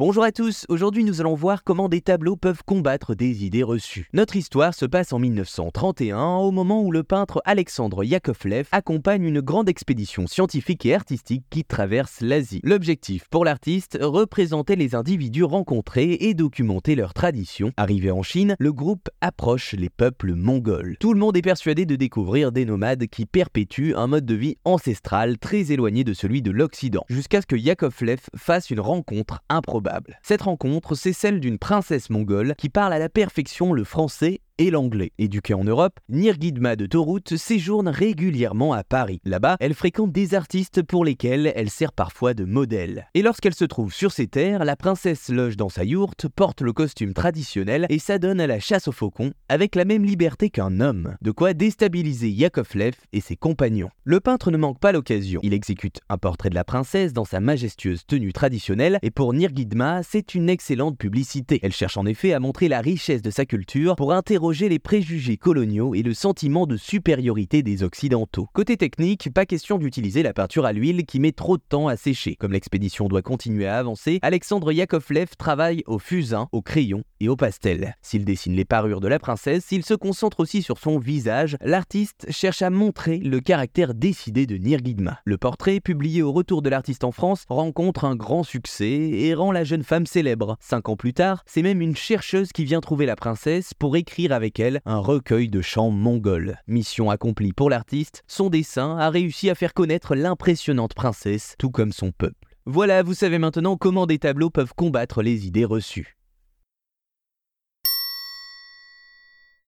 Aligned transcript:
Bonjour 0.00 0.24
à 0.24 0.32
tous, 0.32 0.64
aujourd'hui 0.70 1.04
nous 1.04 1.20
allons 1.20 1.34
voir 1.34 1.62
comment 1.62 1.90
des 1.90 2.00
tableaux 2.00 2.34
peuvent 2.34 2.62
combattre 2.64 3.14
des 3.14 3.44
idées 3.44 3.62
reçues. 3.62 4.08
Notre 4.14 4.34
histoire 4.34 4.72
se 4.72 4.86
passe 4.86 5.12
en 5.12 5.18
1931, 5.18 6.36
au 6.36 6.52
moment 6.52 6.82
où 6.82 6.90
le 6.90 7.02
peintre 7.02 7.42
Alexandre 7.44 8.02
Yakovlev 8.02 8.66
accompagne 8.72 9.24
une 9.24 9.42
grande 9.42 9.68
expédition 9.68 10.26
scientifique 10.26 10.86
et 10.86 10.94
artistique 10.94 11.44
qui 11.50 11.64
traverse 11.64 12.22
l'Asie. 12.22 12.62
L'objectif 12.64 13.28
pour 13.28 13.44
l'artiste, 13.44 13.98
représenter 14.00 14.74
les 14.74 14.94
individus 14.94 15.44
rencontrés 15.44 16.16
et 16.18 16.32
documenter 16.32 16.94
leurs 16.94 17.12
traditions. 17.12 17.70
Arrivé 17.76 18.10
en 18.10 18.22
Chine, 18.22 18.56
le 18.58 18.72
groupe 18.72 19.10
approche 19.20 19.74
les 19.74 19.90
peuples 19.90 20.32
mongols. 20.32 20.96
Tout 20.98 21.12
le 21.12 21.20
monde 21.20 21.36
est 21.36 21.42
persuadé 21.42 21.84
de 21.84 21.96
découvrir 21.96 22.52
des 22.52 22.64
nomades 22.64 23.06
qui 23.08 23.26
perpétuent 23.26 23.94
un 23.96 24.06
mode 24.06 24.24
de 24.24 24.34
vie 24.34 24.56
ancestral 24.64 25.36
très 25.36 25.72
éloigné 25.72 26.04
de 26.04 26.14
celui 26.14 26.40
de 26.40 26.50
l'Occident, 26.50 27.04
jusqu'à 27.10 27.42
ce 27.42 27.46
que 27.46 27.56
Yakovlev 27.56 28.20
fasse 28.34 28.70
une 28.70 28.80
rencontre 28.80 29.42
improbable 29.50 29.89
cette 30.22 30.42
rencontre, 30.42 30.94
c'est 30.94 31.12
celle 31.12 31.40
d'une 31.40 31.58
princesse 31.58 32.10
mongole 32.10 32.54
qui 32.56 32.68
parle 32.68 32.92
à 32.92 32.98
la 32.98 33.08
perfection 33.08 33.72
le 33.72 33.84
français 33.84 34.40
et 34.60 34.70
l'anglais. 34.70 35.10
Éduquée 35.18 35.54
en 35.54 35.64
Europe, 35.64 35.98
Nirgidma 36.10 36.76
de 36.76 36.84
Torut 36.84 37.36
séjourne 37.36 37.88
régulièrement 37.88 38.74
à 38.74 38.84
Paris. 38.84 39.20
Là-bas, 39.24 39.56
elle 39.58 39.72
fréquente 39.72 40.12
des 40.12 40.34
artistes 40.34 40.82
pour 40.82 41.02
lesquels 41.02 41.50
elle 41.56 41.70
sert 41.70 41.94
parfois 41.94 42.34
de 42.34 42.44
modèle. 42.44 43.08
Et 43.14 43.22
lorsqu'elle 43.22 43.54
se 43.54 43.64
trouve 43.64 43.92
sur 43.92 44.12
ces 44.12 44.26
terres, 44.26 44.66
la 44.66 44.76
princesse 44.76 45.30
loge 45.30 45.56
dans 45.56 45.70
sa 45.70 45.82
yourte, 45.82 46.28
porte 46.28 46.60
le 46.60 46.74
costume 46.74 47.14
traditionnel 47.14 47.86
et 47.88 47.98
s'adonne 47.98 48.38
à 48.38 48.46
la 48.46 48.60
chasse 48.60 48.86
aux 48.86 48.92
faucons 48.92 49.32
avec 49.48 49.74
la 49.74 49.86
même 49.86 50.04
liberté 50.04 50.50
qu'un 50.50 50.80
homme. 50.80 51.16
De 51.22 51.30
quoi 51.30 51.54
déstabiliser 51.54 52.28
Yakovlev 52.28 52.96
et 53.14 53.22
ses 53.22 53.36
compagnons. 53.36 53.88
Le 54.04 54.20
peintre 54.20 54.50
ne 54.50 54.58
manque 54.58 54.78
pas 54.78 54.92
l'occasion. 54.92 55.40
Il 55.42 55.54
exécute 55.54 56.00
un 56.10 56.18
portrait 56.18 56.50
de 56.50 56.54
la 56.54 56.64
princesse 56.64 57.14
dans 57.14 57.24
sa 57.24 57.40
majestueuse 57.40 58.04
tenue 58.06 58.34
traditionnelle 58.34 58.98
et 59.00 59.10
pour 59.10 59.32
Nirgidma, 59.32 60.02
c'est 60.02 60.34
une 60.34 60.50
excellente 60.50 60.98
publicité. 60.98 61.60
Elle 61.62 61.72
cherche 61.72 61.96
en 61.96 62.04
effet 62.04 62.34
à 62.34 62.40
montrer 62.40 62.68
la 62.68 62.82
richesse 62.82 63.22
de 63.22 63.30
sa 63.30 63.46
culture 63.46 63.96
pour 63.96 64.12
interroger 64.12 64.49
les 64.50 64.78
préjugés 64.78 65.36
coloniaux 65.36 65.94
et 65.94 66.02
le 66.02 66.12
sentiment 66.12 66.66
de 66.66 66.76
supériorité 66.76 67.62
des 67.62 67.84
Occidentaux. 67.84 68.48
Côté 68.52 68.76
technique, 68.76 69.32
pas 69.32 69.46
question 69.46 69.78
d'utiliser 69.78 70.22
la 70.22 70.32
peinture 70.32 70.66
à 70.66 70.72
l'huile 70.72 71.06
qui 71.06 71.20
met 71.20 71.30
trop 71.30 71.56
de 71.56 71.62
temps 71.66 71.86
à 71.86 71.96
sécher. 71.96 72.34
Comme 72.34 72.52
l'expédition 72.52 73.06
doit 73.06 73.22
continuer 73.22 73.66
à 73.66 73.78
avancer, 73.78 74.18
Alexandre 74.22 74.72
Yakovlev 74.72 75.36
travaille 75.38 75.84
au 75.86 75.98
fusain, 75.98 76.48
au 76.50 76.62
crayon 76.62 77.04
et 77.20 77.28
au 77.28 77.36
pastel. 77.36 77.96
S'il 78.02 78.24
dessine 78.24 78.54
les 78.54 78.64
parures 78.64 79.00
de 79.00 79.08
la 79.08 79.20
princesse, 79.20 79.66
s'il 79.66 79.84
se 79.84 79.94
concentre 79.94 80.40
aussi 80.40 80.62
sur 80.62 80.78
son 80.78 80.98
visage, 80.98 81.56
l'artiste 81.60 82.26
cherche 82.30 82.62
à 82.62 82.70
montrer 82.70 83.18
le 83.18 83.40
caractère 83.40 83.94
décidé 83.94 84.46
de 84.46 84.56
Nirgidma. 84.56 85.20
Le 85.24 85.38
portrait, 85.38 85.80
publié 85.80 86.22
au 86.22 86.32
retour 86.32 86.60
de 86.60 86.70
l'artiste 86.70 87.04
en 87.04 87.12
France, 87.12 87.44
rencontre 87.48 88.04
un 88.04 88.16
grand 88.16 88.42
succès 88.42 88.90
et 88.90 89.32
rend 89.32 89.52
la 89.52 89.64
jeune 89.64 89.84
femme 89.84 90.06
célèbre. 90.06 90.56
Cinq 90.60 90.88
ans 90.88 90.96
plus 90.96 91.14
tard, 91.14 91.44
c'est 91.46 91.62
même 91.62 91.80
une 91.80 91.96
chercheuse 91.96 92.50
qui 92.52 92.64
vient 92.64 92.80
trouver 92.80 93.06
la 93.06 93.16
princesse 93.16 93.74
pour 93.74 93.96
avec 94.32 94.60
elle 94.60 94.80
un 94.84 94.98
recueil 94.98 95.48
de 95.48 95.60
chants 95.60 95.90
mongols. 95.90 96.56
Mission 96.66 97.10
accomplie 97.10 97.52
pour 97.52 97.70
l'artiste, 97.70 98.22
son 98.26 98.50
dessin 98.50 98.96
a 98.98 99.10
réussi 99.10 99.50
à 99.50 99.54
faire 99.54 99.74
connaître 99.74 100.14
l'impressionnante 100.14 100.94
princesse, 100.94 101.54
tout 101.58 101.70
comme 101.70 101.92
son 101.92 102.12
peuple. 102.12 102.56
Voilà, 102.66 103.02
vous 103.02 103.14
savez 103.14 103.38
maintenant 103.38 103.76
comment 103.76 104.06
des 104.06 104.18
tableaux 104.18 104.50
peuvent 104.50 104.74
combattre 104.74 105.22
les 105.22 105.46
idées 105.46 105.64
reçues. 105.64 106.19